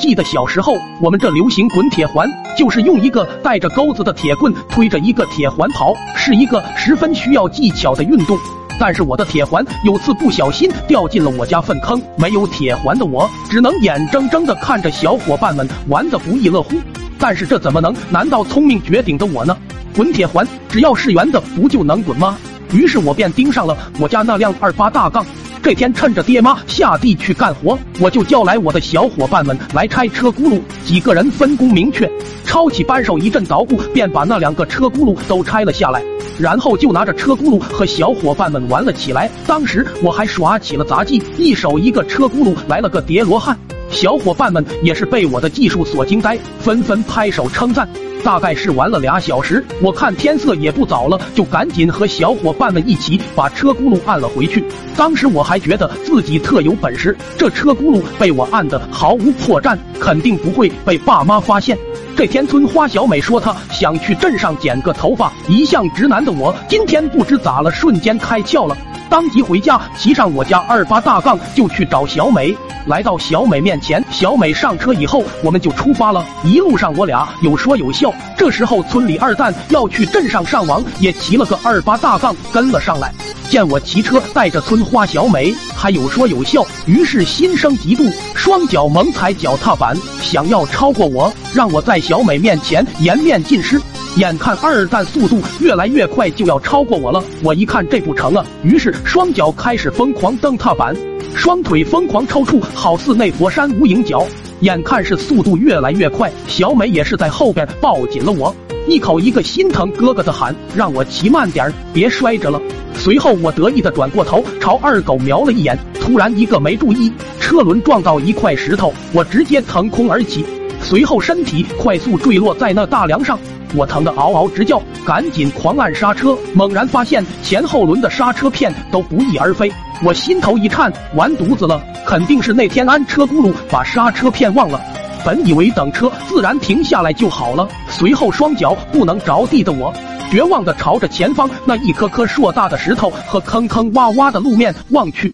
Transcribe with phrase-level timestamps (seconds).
[0.00, 8.38] 记得小时候，我们这流行滚铁环，就是用一个带着钩子的铁棍推着一个铁环跑，是一个十分需要技巧的运动。
[8.78, 16.76] 但是我的铁环有次不小心掉进了我家粪坑，没有铁环的我只能眼睁睁的看着小伙伴们玩得不亦乐乎。
[17.18, 19.54] 但是这怎么能难到聪明绝顶的我呢？
[19.94, 22.38] 滚铁环只要是圆的，不就能滚吗？
[22.72, 25.26] 于是我便盯上了我家那辆二八大杠。
[25.62, 30.58] 这天趁着爹妈下地去干活，我就叫来我的小伙伴们来拆车轱辘。
[30.84, 32.10] 几个人分工明确，
[32.44, 36.02] 抄起扳手一阵捣鼓，便把那两个车轱辘都拆了下来。
[36.38, 39.30] 然后就拿着车轱辘和小伙伴们玩了起来。
[39.46, 43.56] 当时我还耍起了杂技，一手一个车轱辘来了个叠罗汉。
[43.90, 47.88] 小伙伴们也是被我的技术所惊呆，纷纷拍手称赞。
[48.22, 54.62] 大概是玩了俩小时，我看天色也不早了，就赶紧和小伙伴们一起把车轱辘按了回去。
[54.94, 61.78] 当时我还觉得自己特有本事，这车轱辘被我按的毫无破绽，肯定不会被爸妈发现。
[62.14, 68.76] 这天，村花小美说她想去镇上剪个头发，一向直男的我，今天不知咋了，瞬间开窍了。
[69.08, 72.54] 当即回家，骑上我家二八大杠就去找小美。
[72.86, 76.24] 来到小美面前，小美上车以后，我们就出发了。
[76.42, 78.12] 一路上我俩有说有笑。
[78.36, 83.12] 这时候村里二蛋要去镇上上网，也骑了个二八大杠跟了上来。
[83.48, 93.80] 见我骑车带着村花小美，还有说有笑，于是心生嫉妒，双脚猛踩脚踏板，想要超过我，让我在小美面前颜面尽失。
[94.16, 97.22] 眼看二蛋速度越来越快，就要超过我了。
[97.44, 100.94] 我一看这不成啊，于是双脚开始疯狂蹬踏板，
[101.34, 104.26] 双腿疯狂抽搐，好似那佛山无影脚。
[104.60, 108.54] 眼看是速度越来越快，小美也是在后边抱紧了我，
[108.88, 112.60] 一口一个心疼哥哥的喊，让我骑慢点，别摔着了。
[112.94, 120.44] 随后我得意的转过头朝二狗瞄了一眼，突然一个没注意，车轮撞到一块石头，我直接腾空而起，
[120.90, 123.38] 随后身体快速坠落在那大梁上。
[123.76, 134.80] 我疼得嗷嗷直叫，赶紧狂按刹车，猛然发现前后轮的刹车片都不翼而飞，我心头一颤，完犊子了，肯定是那天安车轱辘把刹车片忘了。
[135.24, 139.94] 本以为等车自然停下来就好了，随后双脚不能着地的我，
[140.28, 145.32] 绝望的朝着前方那一颗颗硕大的石头和坑坑洼洼的路面望去。